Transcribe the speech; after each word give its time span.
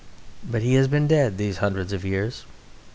But 0.43 0.63
he 0.63 0.73
has 0.73 0.87
been 0.87 1.05
dead 1.05 1.37
these 1.37 1.59
hundreds 1.59 1.93
of 1.93 2.03
years. 2.03 2.43